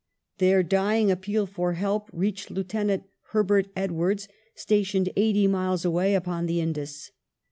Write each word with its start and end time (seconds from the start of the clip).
Their 0.39 0.63
dying 0.63 1.11
appeal 1.11 1.45
for 1.45 1.73
help 1.73 2.09
reached 2.11 2.49
Lieu 2.49 2.63
tenant 2.63 3.03
Herbert 3.33 3.67
Edwardes, 3.75 4.27
stationed 4.55 5.09
eighty 5.15 5.45
miles 5.45 5.85
away 5.85 6.15
upon 6.15 6.47
the 6.47 6.59
Indus. 6.59 7.11